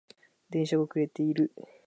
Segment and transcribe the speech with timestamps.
[0.49, 1.53] 電車が遅れている